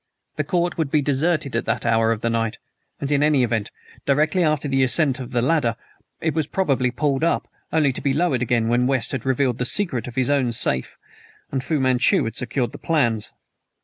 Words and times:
The 0.35 0.43
court 0.43 0.79
would 0.79 0.89
be 0.89 1.03
deserted 1.03 1.55
at 1.55 1.65
that 1.65 1.85
hour 1.85 2.11
of 2.11 2.21
the 2.21 2.29
night, 2.31 2.57
and, 2.99 3.11
in 3.11 3.21
any 3.21 3.43
event, 3.43 3.69
directly 4.03 4.43
after 4.43 4.67
the 4.67 4.81
ascent 4.81 5.17
the 5.29 5.43
ladder 5.43 5.75
probably 6.51 6.89
was 6.89 6.95
pulled 6.95 7.23
up, 7.23 7.47
only 7.71 7.93
to 7.93 8.01
be 8.01 8.11
lowered 8.11 8.41
again 8.41 8.67
when 8.67 8.87
West 8.87 9.11
had 9.11 9.27
revealed 9.27 9.59
the 9.59 9.63
secret 9.65 10.07
of 10.07 10.15
his 10.15 10.31
own 10.31 10.53
safe 10.53 10.97
and 11.51 11.63
Fu 11.63 11.79
Manchu 11.79 12.23
had 12.23 12.35
secured 12.35 12.71
the 12.71 12.79
plans. 12.79 13.31